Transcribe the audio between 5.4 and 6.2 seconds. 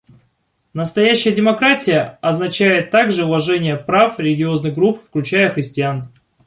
христиан.